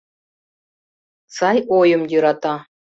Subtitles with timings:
[1.35, 2.55] Сай ойым йӧрата.